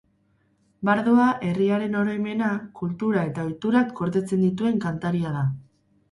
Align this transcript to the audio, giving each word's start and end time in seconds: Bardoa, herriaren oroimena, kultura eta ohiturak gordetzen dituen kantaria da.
Bardoa, 0.87 1.25
herriaren 1.49 1.97
oroimena, 1.99 2.47
kultura 2.79 3.25
eta 3.29 3.45
ohiturak 3.49 3.91
gordetzen 3.99 4.41
dituen 4.47 4.81
kantaria 4.87 5.35
da. 5.37 5.45